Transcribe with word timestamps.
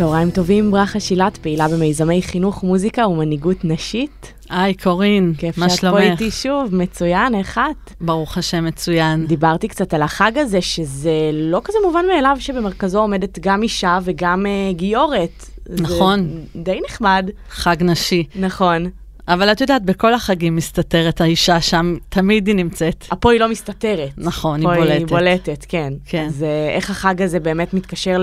צהריים 0.00 0.30
טובים, 0.30 0.70
ברכה 0.70 1.00
שילת, 1.00 1.36
פעילה 1.36 1.68
במיזמי 1.68 2.22
חינוך, 2.22 2.62
מוזיקה 2.62 3.06
ומנהיגות 3.08 3.64
נשית. 3.64 4.32
היי, 4.50 4.74
קורין, 4.74 5.34
כיף 5.38 5.58
מה 5.58 5.70
שאת 5.70 5.80
שלומך? 5.80 5.94
פה 5.94 6.02
איתי 6.02 6.30
שוב, 6.30 6.74
מצוין, 6.74 7.34
איך 7.34 7.58
את? 7.58 7.92
ברוך 8.00 8.38
השם, 8.38 8.64
מצוין. 8.64 9.26
דיברתי 9.26 9.68
קצת 9.68 9.94
על 9.94 10.02
החג 10.02 10.32
הזה, 10.38 10.60
שזה 10.60 11.30
לא 11.32 11.60
כזה 11.64 11.78
מובן 11.84 12.04
מאליו 12.14 12.36
שבמרכזו 12.40 13.00
עומדת 13.00 13.38
גם 13.38 13.62
אישה 13.62 13.98
וגם 14.04 14.46
uh, 14.46 14.74
גיורת. 14.76 15.46
נכון. 15.80 16.28
די 16.56 16.80
נחמד. 16.88 17.30
חג 17.50 17.76
נשי. 17.80 18.24
נכון. 18.36 18.86
אבל 19.32 19.52
את 19.52 19.60
יודעת, 19.60 19.82
בכל 19.84 20.14
החגים 20.14 20.56
מסתתרת 20.56 21.20
האישה 21.20 21.60
שם, 21.60 21.96
תמיד 22.08 22.46
היא 22.46 22.54
נמצאת. 22.56 23.04
פה 23.20 23.32
היא 23.32 23.40
לא 23.40 23.48
מסתתרת. 23.48 24.08
נכון, 24.18 24.62
פה 24.62 24.72
היא 24.72 24.80
בולטת. 24.80 24.98
היא 24.98 25.06
בולטת, 25.06 25.66
כן. 25.68 25.92
כן. 26.06 26.26
אז 26.26 26.42
uh, 26.42 26.76
איך 26.76 26.90
החג 26.90 27.22
הזה 27.22 27.40
באמת 27.40 27.74
מתקשר 27.74 28.22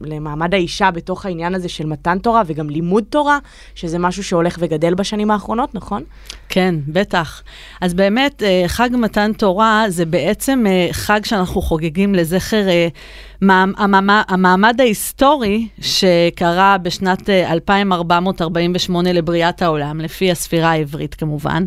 למעמד 0.00 0.54
האישה 0.54 0.90
בתוך 0.90 1.26
העניין 1.26 1.54
הזה 1.54 1.68
של 1.68 1.86
מתן 1.86 2.18
תורה 2.18 2.42
וגם 2.46 2.70
לימוד 2.70 3.04
תורה, 3.08 3.38
שזה 3.74 3.98
משהו 3.98 4.24
שהולך 4.24 4.56
וגדל 4.60 4.94
בשנים 4.94 5.30
האחרונות, 5.30 5.74
נכון? 5.74 6.02
כן, 6.48 6.74
בטח. 6.88 7.42
אז 7.80 7.94
באמת, 7.94 8.42
אה, 8.42 8.62
חג 8.66 8.90
מתן 8.92 9.32
תורה 9.32 9.84
זה 9.88 10.06
בעצם 10.06 10.64
אה, 10.68 10.88
חג 10.92 11.20
שאנחנו 11.24 11.62
חוגגים 11.62 12.14
לזכר 12.14 12.68
אה, 12.68 12.88
מעמ- 13.42 13.46
המעמ- 13.80 14.24
המעמד 14.28 14.80
ההיסטורי 14.80 15.68
שקרה 15.80 16.76
בשנת 16.78 17.30
אה, 17.30 17.52
2448 17.52 19.12
לבריאת 19.12 19.62
העולם, 19.62 20.00
לפי 20.00 20.30
הספירה 20.44 20.70
העברית 20.70 21.14
כמובן. 21.14 21.64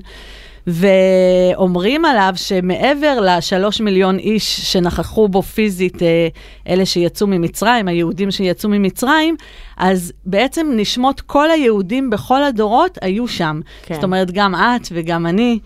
ואומרים 0.68 2.06
עליו 2.06 2.34
שמעבר 2.36 3.20
לשלוש 3.22 3.82
מיליון 3.82 4.20
איש 4.20 4.62
שנכחו 4.74 5.28
בו 5.28 5.42
פיזית, 5.42 6.04
אה, 6.04 6.28
אלה 6.68 6.86
שיצאו 6.86 7.28
ממצרים, 7.28 7.88
היהודים 7.88 8.32
שיצאו 8.32 8.70
ממצרים, 8.70 9.36
אז 9.78 10.14
בעצם 10.26 10.68
נשמות 10.76 11.22
כל 11.22 11.52
היהודים 11.52 12.10
בכל 12.10 12.44
הדורות 12.44 12.98
היו 13.02 13.28
שם. 13.28 13.62
כן. 13.86 13.96
זאת 13.96 14.04
אומרת, 14.04 14.32
גם 14.32 14.56
את 14.56 14.88
וגם 14.92 15.26
אני. 15.26 15.60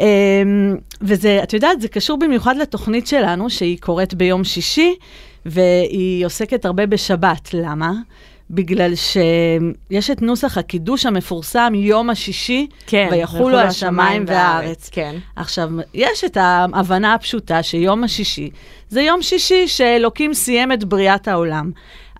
אמ, 0.00 0.76
וזה, 1.02 1.40
את 1.42 1.52
יודעת, 1.52 1.80
זה 1.80 1.88
קשור 1.88 2.18
במיוחד 2.18 2.56
לתוכנית 2.56 3.06
שלנו, 3.06 3.50
שהיא 3.50 3.78
קורית 3.80 4.14
ביום 4.14 4.44
שישי, 4.44 4.94
והיא 5.46 6.26
עוסקת 6.26 6.64
הרבה 6.64 6.86
בשבת. 6.86 7.50
למה? 7.54 7.92
בגלל 8.50 8.94
שיש 8.94 10.10
את 10.10 10.22
נוסח 10.22 10.58
הקידוש 10.58 11.06
המפורסם, 11.06 11.72
יום 11.74 12.10
השישי, 12.10 12.66
כן. 12.86 13.08
ויחולו 13.12 13.58
השמיים 13.58 14.24
והארץ. 14.26 14.88
כן. 14.92 15.16
עכשיו, 15.36 15.70
יש 15.94 16.24
את 16.24 16.36
ההבנה 16.36 17.14
הפשוטה 17.14 17.62
שיום 17.62 18.04
השישי 18.04 18.50
זה 18.88 19.02
יום 19.02 19.22
שישי 19.22 19.68
שאלוקים 19.68 20.34
סיים 20.34 20.72
את 20.72 20.84
בריאת 20.84 21.28
העולם. 21.28 21.70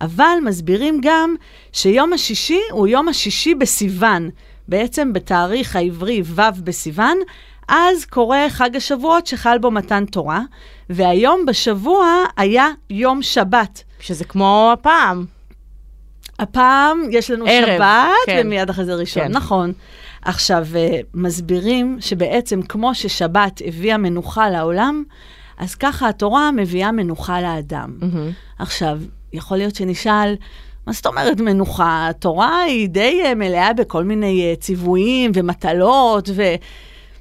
אבל 0.01 0.37
מסבירים 0.45 0.99
גם 1.03 1.35
שיום 1.73 2.13
השישי 2.13 2.59
הוא 2.71 2.87
יום 2.87 3.07
השישי 3.07 3.55
בסיוון. 3.55 4.29
בעצם 4.67 5.13
בתאריך 5.13 5.75
העברי 5.75 6.21
ו' 6.25 6.41
בסיוון, 6.63 7.17
אז 7.67 8.05
קורה 8.05 8.45
חג 8.49 8.75
השבועות 8.75 9.27
שחל 9.27 9.57
בו 9.57 9.71
מתן 9.71 10.05
תורה, 10.05 10.41
והיום 10.89 11.45
בשבוע 11.45 12.23
היה 12.37 12.67
יום 12.89 13.21
שבת. 13.21 13.83
שזה 13.99 14.25
כמו 14.25 14.69
הפעם. 14.73 15.36
הפעם 16.39 17.01
יש 17.11 17.31
לנו 17.31 17.45
ערב, 17.47 17.77
שבת, 17.77 18.07
כן. 18.25 18.41
ומיד 18.45 18.69
אחרי 18.69 18.85
זה 18.85 18.95
ראשון. 18.95 19.23
כן. 19.23 19.31
נכון. 19.31 19.73
עכשיו, 20.21 20.65
אה, 20.75 20.99
מסבירים 21.13 21.97
שבעצם 21.99 22.61
כמו 22.61 22.95
ששבת 22.95 23.61
הביאה 23.65 23.97
מנוחה 23.97 24.49
לעולם, 24.49 25.03
אז 25.57 25.75
ככה 25.75 26.09
התורה 26.09 26.51
מביאה 26.51 26.91
מנוחה 26.91 27.41
לאדם. 27.41 27.97
מהמם. 28.01 28.31
עכשיו, 28.59 28.99
יכול 29.33 29.57
להיות 29.57 29.75
שנשאל, 29.75 30.35
מה 30.87 30.93
זאת 30.93 31.05
אומרת 31.05 31.39
מנוחה? 31.39 32.07
התורה 32.09 32.61
היא 32.61 32.89
די 32.89 33.21
אה, 33.25 33.35
מלאה 33.35 33.73
בכל 33.73 34.03
מיני 34.03 34.49
אה, 34.49 34.55
ציוויים 34.55 35.31
ומטלות, 35.35 36.29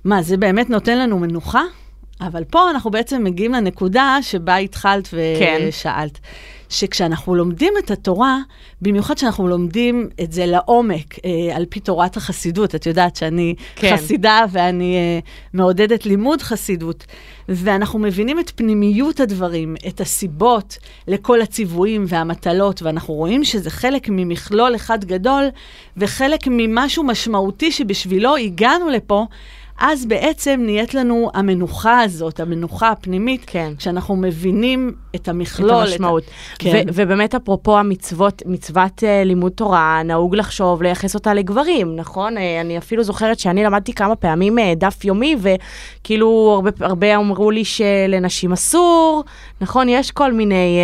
ומה, 0.04 0.22
זה 0.22 0.36
באמת 0.36 0.70
נותן 0.70 0.98
לנו 0.98 1.18
מנוחה? 1.18 1.62
אבל 2.20 2.44
פה 2.44 2.70
אנחנו 2.70 2.90
בעצם 2.90 3.24
מגיעים 3.24 3.52
לנקודה 3.52 4.18
שבה 4.22 4.56
התחלת 4.56 5.08
כן. 5.38 5.68
שכשאנחנו 6.68 7.34
לומדים 7.34 7.72
את 7.78 7.90
התורה, 7.90 8.38
במיוחד 8.82 9.14
כשאנחנו 9.14 9.48
לומדים 9.48 10.08
את 10.22 10.32
זה 10.32 10.46
לעומק, 10.46 11.18
אה, 11.24 11.56
על 11.56 11.64
פי 11.68 11.80
תורת 11.80 12.16
החסידות, 12.16 12.74
את 12.74 12.86
יודעת 12.86 13.16
שאני. 13.16 13.54
כן. 13.76 13.96
חסידה 13.96 14.44
ואני 14.50 14.96
אה, 14.96 15.18
מעודדת 15.52 16.06
לימוד 16.06 16.42
חסידות, 16.42 17.06
ואנחנו 17.48 17.98
מבינים 17.98 18.40
את 18.40 18.50
פנימיות 18.50 19.20
הדברים, 19.20 19.76
את 19.88 20.00
הסיבות 20.00 20.78
לכל 21.08 21.40
הציוויים 21.40 22.04
והמטלות, 22.08 22.82
ואנחנו 22.82 23.14
רואים 23.14 23.44
שזה 23.44 23.70
חלק 23.70 24.08
ממכלול 24.10 24.74
אחד 24.74 25.04
גדול, 25.04 25.44
וחלק 25.96 26.40
ממשהו 26.46 27.04
משמעותי 27.04 27.72
שבשבילו 27.72 28.36
הגענו 28.36 28.88
לפה. 28.88 29.26
אז 29.78 30.06
בעצם 30.06 30.60
נהיית 30.64 30.94
לנו 30.94 31.30
המנוחה 31.34 32.00
הזאת, 32.00 32.40
המנוחה 32.40 32.90
הפנימית, 32.90 33.44
כן. 33.46 33.72
כשאנחנו 33.78 34.16
מבינים 34.16 34.92
את 35.14 35.28
המכלול. 35.28 35.84
את 35.84 35.88
המשמעות. 35.88 36.22
כן. 36.58 36.70
ו- 36.70 36.90
ובאמת, 36.94 37.34
אפרופו 37.34 37.78
המצוות, 37.78 38.42
מצוות 38.46 39.02
uh, 39.02 39.24
לימוד 39.24 39.52
תורה, 39.52 40.02
נהוג 40.04 40.36
לחשוב, 40.36 40.82
לייחס 40.82 41.14
אותה 41.14 41.34
לגברים, 41.34 41.96
נכון? 41.96 42.36
Uh, 42.36 42.40
אני 42.60 42.78
אפילו 42.78 43.02
זוכרת 43.02 43.38
שאני 43.38 43.64
למדתי 43.64 43.92
כמה 43.92 44.16
פעמים 44.16 44.58
uh, 44.58 44.62
דף 44.76 45.04
יומי, 45.04 45.36
וכאילו 45.40 46.52
הרבה, 46.54 46.86
הרבה 46.86 47.16
אמרו 47.16 47.50
לי 47.50 47.64
שלנשים 47.64 48.52
אסור, 48.52 49.24
נכון? 49.60 49.88
יש 49.88 50.10
כל 50.10 50.32
מיני 50.32 50.78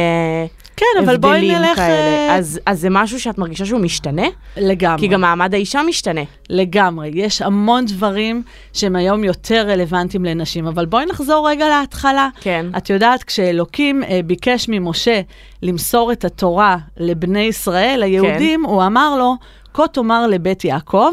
uh, 0.48 0.61
כן, 0.82 1.04
אבל 1.04 1.16
בואי 1.16 1.54
נלך, 1.54 1.76
כאלה. 1.76 2.30
אה, 2.30 2.36
אז, 2.36 2.60
אז 2.66 2.80
זה 2.80 2.88
משהו 2.90 3.20
שאת 3.20 3.38
מרגישה 3.38 3.66
שהוא 3.66 3.80
משתנה? 3.80 4.26
לגמרי. 4.56 5.00
כי 5.00 5.08
גם 5.08 5.20
מעמד 5.20 5.54
האישה 5.54 5.80
משתנה. 5.88 6.20
לגמרי. 6.50 7.10
יש 7.14 7.42
המון 7.42 7.84
דברים 7.86 8.42
שהם 8.72 8.96
היום 8.96 9.24
יותר 9.24 9.64
רלוונטיים 9.68 10.24
לנשים, 10.24 10.66
אבל 10.66 10.86
בואי 10.86 11.06
נחזור 11.06 11.48
רגע 11.48 11.68
להתחלה. 11.68 12.28
כן. 12.40 12.66
את 12.76 12.90
יודעת, 12.90 13.24
כשאלוקים 13.24 14.02
אה, 14.02 14.20
ביקש 14.24 14.66
ממשה 14.68 15.20
למסור 15.62 16.12
את 16.12 16.24
התורה 16.24 16.76
לבני 16.96 17.40
ישראל, 17.42 18.02
היהודים, 18.02 18.64
הוא 18.64 18.86
אמר 18.86 19.16
לו, 19.18 19.36
כה 19.74 19.88
תאמר 19.88 20.26
לבית 20.26 20.64
יעקב, 20.64 21.12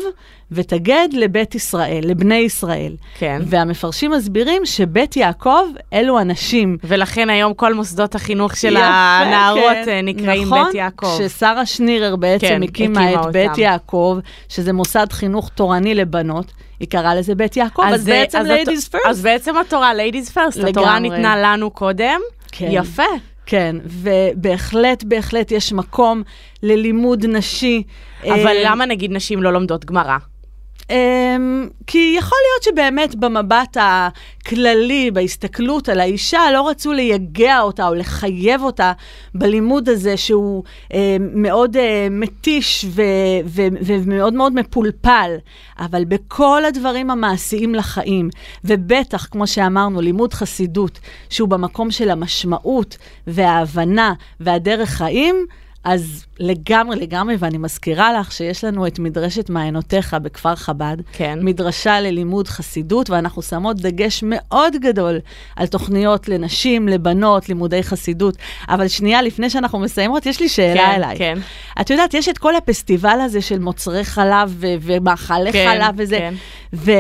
ותגד 0.52 1.08
לבית 1.14 1.56
ישראל, 1.56 2.02
לבני 2.04 2.36
ישראל. 2.36 2.96
כן. 3.18 3.42
והמפרשים 3.46 4.12
מסבירים 4.12 4.66
שבית 4.66 5.18
יעקב 5.18 5.62
אלו 5.94 6.20
הנשים. 6.20 6.78
ולכן 6.84 7.30
היום 7.30 7.54
כל 7.54 7.74
מוסדות 7.74 8.16
החינוך 8.16 8.56
של 8.58 8.74
יפה, 8.74 8.86
הנערות 8.86 9.62
כן. 9.86 9.90
אה, 9.90 10.02
נקראים 10.02 10.48
נכון, 10.48 10.64
בית 10.66 10.74
יעקב. 10.76 11.18
ששרה 11.28 11.66
שנירר 11.66 12.16
בעצם 12.16 12.48
כן, 12.48 12.64
הקימה 12.64 13.02
הקימה 13.06 13.22
את 13.22 13.32
בית 13.34 13.50
אותם. 13.50 13.62
יעקב, 13.62 14.18
שזה 14.50 14.74
מוסד 14.74 15.08
חינוך 15.12 15.50
תורני 15.50 15.96
לבנות, 15.96 16.46
היא 16.80 16.88
קראה 16.88 17.16
לזה 17.16 17.36
בית 17.36 17.58
יעקב, 17.58 17.82
אז, 17.86 18.02
זה- 18.04 18.12
בעצם 18.12 18.38
אז 18.40 18.48
ladies 18.48 18.96
first. 18.96 19.10
אז 19.10 19.22
בעצם 19.22 19.58
התורה, 19.58 19.92
ladies 19.94 20.30
first, 20.36 20.68
התורה 20.68 20.70
לגמרי. 21.00 21.10
ניתנה 21.10 21.36
לנו 21.38 21.72
קודם. 21.72 22.20
כן. 22.52 22.68
יפה. 22.72 23.04
כן, 23.50 23.76
ובהחלט, 23.86 25.04
בהחלט 25.04 25.52
יש 25.52 25.74
מקום 25.74 26.24
ללימוד 26.64 27.26
נשי. 27.26 27.84
אבל 28.24 28.48
אה, 28.48 28.64
למה 28.66 28.86
נגיד 28.86 29.12
נשים 29.12 29.44
לא 29.44 29.54
לומדות 29.54 29.86
גמרא? 29.86 30.18
אמ, 30.90 31.68
כי 31.88 32.16
יכול 32.18 32.38
להיות 32.46 32.64
שבאמת 32.64 33.16
במבט 33.16 33.78
הכללי, 33.80 35.12
בהסתכלות 35.12 35.90
על 35.90 36.00
האישה, 36.00 36.40
לא 36.54 36.70
רצו 36.70 36.94
לייגע 36.94 37.60
אותה 37.60 37.88
או 37.88 37.96
לחייב 37.96 38.62
אותה 38.62 38.92
בלימוד 39.36 39.90
הזה 39.90 40.18
שהוא 40.18 40.64
אה, 40.94 41.18
מאוד 41.20 41.78
אה, 41.78 42.08
מתיש 42.12 42.86
ו- 42.90 43.02
ו- 43.46 43.68
ומאוד 43.82 44.34
מאוד 44.34 44.54
מפולפל, 44.54 45.32
אבל 45.80 46.06
בכל 46.06 46.66
הדברים 46.66 47.12
המעשיים 47.12 47.76
לחיים, 47.76 48.30
ובטח, 48.64 49.26
כמו 49.32 49.48
שאמרנו, 49.48 50.02
לימוד 50.02 50.34
חסידות, 50.34 51.00
שהוא 51.30 51.50
במקום 51.50 51.92
של 51.92 52.10
המשמעות 52.10 52.98
וההבנה 53.28 54.14
והדרך 54.40 54.90
חיים, 54.90 55.46
אז 55.84 56.26
לגמרי, 56.40 56.96
לגמרי, 56.96 57.36
ואני 57.40 57.58
מזכירה 57.58 58.20
לך 58.20 58.32
שיש 58.32 58.64
לנו 58.64 58.88
את 58.88 59.00
מדרשת 59.00 59.50
מעיינותיך 59.50 60.14
בכפר 60.14 60.56
חב"ד, 60.56 60.98
כן. 61.14 61.40
מדרשה 61.42 62.00
ללימוד 62.00 62.48
חסידות, 62.48 63.10
ואנחנו 63.10 63.42
שמות 63.42 63.78
דגש 63.78 64.24
מאוד 64.26 64.76
גדול 64.76 65.20
על 65.56 65.68
תוכניות 65.68 66.30
לנשים, 66.30 66.88
לבנות, 66.88 67.50
לימודי 67.50 67.84
חסידות. 67.84 68.36
אבל 68.70 68.88
שנייה, 68.88 69.22
לפני 69.22 69.50
שאנחנו 69.50 69.80
מסיימות, 69.80 70.26
יש 70.26 70.40
לי 70.40 70.50
שאלה 70.50 70.86
כן, 70.86 70.92
אליי. 70.96 71.18
כן. 71.18 71.38
את 71.82 71.90
יודעת, 71.90 72.14
יש 72.14 72.30
את 72.30 72.38
כל 72.38 72.56
הפסטיבל 72.56 73.22
הזה 73.22 73.42
של 73.42 73.60
מוצרי 73.60 74.06
חלב 74.06 74.56
ו- 74.58 74.68
ומאכלי 74.82 75.52
כן, 75.52 75.68
חלב 75.70 75.96
וזה, 75.98 76.18
כן. 76.18 76.34
ו... 76.74 76.92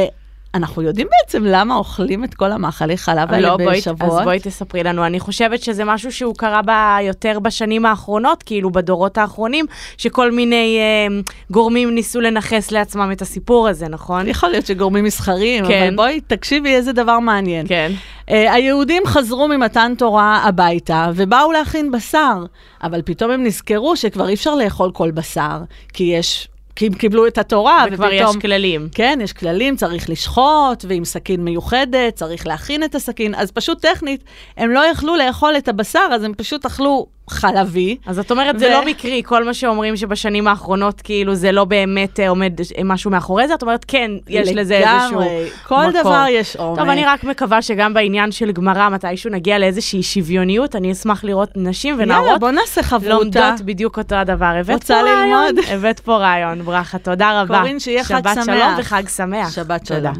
אנחנו 0.53 0.81
יודעים 0.81 1.07
בעצם 1.19 1.43
למה 1.45 1.75
אוכלים 1.75 2.23
את 2.23 2.33
כל 2.33 2.51
המאכלי 2.51 2.97
חלב 2.97 3.33
האלה 3.33 3.47
לא, 3.49 3.57
בואי, 3.57 3.77
בשבועות? 3.77 4.19
אז 4.19 4.23
בואי 4.23 4.39
תספרי 4.39 4.83
לנו. 4.83 5.05
אני 5.05 5.19
חושבת 5.19 5.63
שזה 5.63 5.85
משהו 5.85 6.11
שהוא 6.11 6.35
קרה 6.35 6.61
ב, 6.61 6.71
יותר 7.01 7.39
בשנים 7.39 7.85
האחרונות, 7.85 8.43
כאילו 8.43 8.69
בדורות 8.71 9.17
האחרונים, 9.17 9.65
שכל 9.97 10.31
מיני 10.31 10.77
אה, 10.79 11.21
גורמים 11.51 11.95
ניסו 11.95 12.21
לנכס 12.21 12.71
לעצמם 12.71 13.09
את 13.11 13.21
הסיפור 13.21 13.67
הזה, 13.67 13.87
נכון? 13.87 14.27
יכול 14.27 14.49
להיות 14.49 14.65
שגורמים 14.65 15.03
מסחריים, 15.03 15.67
כן. 15.67 15.83
אבל 15.87 15.95
בואי 15.95 16.21
תקשיבי 16.27 16.69
איזה 16.69 16.93
דבר 16.93 17.19
מעניין. 17.19 17.67
כן. 17.67 17.91
Uh, 18.27 18.31
היהודים 18.31 19.03
חזרו 19.05 19.47
ממתן 19.47 19.93
תורה 19.97 20.43
הביתה 20.43 21.11
ובאו 21.15 21.51
להכין 21.51 21.91
בשר, 21.91 22.45
אבל 22.83 23.01
פתאום 23.05 23.31
הם 23.31 23.43
נזכרו 23.43 23.95
שכבר 23.95 24.29
אי 24.29 24.33
אפשר 24.33 24.55
לאכול 24.55 24.91
כל 24.91 25.11
בשר, 25.11 25.57
כי 25.93 26.03
יש... 26.03 26.47
כי 26.79 26.87
הם 26.87 26.93
קיבלו 26.93 27.27
את 27.27 27.37
התורה, 27.37 27.85
וכבר 27.91 28.07
ופתאום... 28.07 28.37
יש 28.37 28.41
כללים. 28.41 28.89
כן, 28.91 29.19
יש 29.23 29.33
כללים, 29.33 29.75
צריך 29.75 30.09
לשחוט, 30.09 30.85
ועם 30.87 31.05
סכין 31.05 31.43
מיוחדת, 31.43 32.15
צריך 32.15 32.47
להכין 32.47 32.83
את 32.83 32.95
הסכין, 32.95 33.35
אז 33.35 33.51
פשוט 33.51 33.81
טכנית, 33.81 34.23
הם 34.57 34.71
לא 34.71 34.85
יכלו 34.85 35.15
לאכול 35.15 35.57
את 35.57 35.67
הבשר, 35.67 36.07
אז 36.11 36.23
הם 36.23 36.33
פשוט 36.37 36.65
אכלו 36.65 37.07
חלבי. 37.29 37.97
אז 38.05 38.19
את 38.19 38.31
אומרת, 38.31 38.59
זה 38.59 38.67
ו- 38.67 38.71
לא 38.71 38.85
מקרי, 38.85 39.21
כל 39.25 39.43
מה 39.43 39.53
שאומרים 39.53 39.95
שבשנים 39.97 40.47
האחרונות, 40.47 41.01
כאילו, 41.01 41.35
זה 41.35 41.51
לא 41.51 41.65
באמת 41.65 42.19
אה, 42.19 42.29
עומד 42.29 42.53
אה, 42.77 42.83
משהו 42.83 43.11
מאחורי 43.11 43.47
זה, 43.47 43.53
את 43.53 43.61
אומרת, 43.61 43.85
כן, 43.87 44.11
יש 44.29 44.49
לזה 44.53 44.73
איזשהו 44.77 45.19
לגמרי, 45.19 45.45
כל 45.67 45.87
מקור. 45.89 46.01
דבר 46.01 46.25
יש 46.29 46.55
עומק. 46.55 46.79
טוב, 46.79 46.89
אני 46.89 47.05
רק 47.05 47.23
מקווה 47.23 47.61
שגם 47.61 47.93
בעניין 47.93 48.31
של 48.31 48.51
גמרא, 48.51 48.89
מתישהו 48.89 49.29
נגיע 49.31 49.59
לאיזושהי 49.59 50.03
שוויוניות, 50.03 50.75
אני 50.75 50.91
אשמח 50.91 51.23
לראות 51.23 51.49
נשים 51.55 51.99
יאללה, 51.99 52.19
ונערות 52.19 52.39
בוא 52.39 52.51
נעשה 52.51 52.83
חברותה. 52.83 53.13
לומדות 53.13 53.61
בדיוק 53.65 53.97
אותו 53.97 54.15
הדבר. 54.15 54.45
הבאת 54.59 54.83
פה 54.83 54.93
רעיון, 54.93 55.45
ללמוד? 55.55 55.65
הבאת 55.71 55.99
פה 55.99 56.17
רעיון, 56.17 56.61
ברכה, 56.61 56.97
תודה 56.97 57.41
רבה. 57.41 57.59
קורין, 57.59 57.79
שיהיה 57.79 58.03
חג 58.03 58.19
שבת 58.19 58.35
שמח. 58.35 58.45
שלום 58.45 58.73
וחג 58.77 59.03
שמח. 59.07 59.55
שבת. 59.55 59.85
שלום. 59.85 60.13